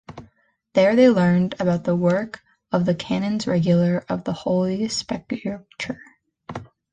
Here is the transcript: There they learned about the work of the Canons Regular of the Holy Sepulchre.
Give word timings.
There 0.73 0.95
they 0.95 1.09
learned 1.09 1.53
about 1.59 1.83
the 1.83 1.95
work 1.95 2.41
of 2.71 2.85
the 2.85 2.95
Canons 2.95 3.45
Regular 3.45 4.03
of 4.09 4.23
the 4.23 4.33
Holy 4.33 4.87
Sepulchre. 4.87 5.63